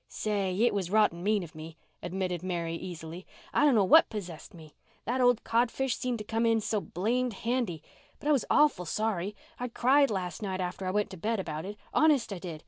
[0.09, 3.23] "Say, it was rotten mean of me," admitted Mary easily.
[3.53, 4.73] "I dunno what possessed me.
[5.05, 7.83] That old codfish seemed to come in so blamed handy.
[8.19, 11.77] But I was awful sorry—I cried last night after I went to bed about it,
[11.93, 12.59] honest I did.